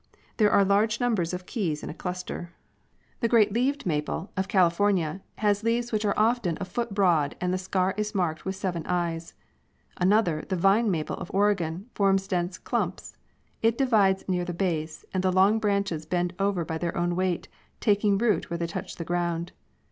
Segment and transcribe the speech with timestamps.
[0.37, 2.53] There are large numbers of keys in a cluster
[3.19, 3.31] (Fig.
[3.31, 3.39] 9).
[3.43, 7.35] 104 The great leaved maple, of California, has leaves which are often a foot broad
[7.39, 9.35] and the scar is marked with seven eyes.
[9.97, 13.15] Another, the vine maple of Ore gon, forms dense clumps.
[13.61, 17.47] It divides near the base and the long branches bend over by their own weight,
[17.79, 19.51] taking root where they touch the ground.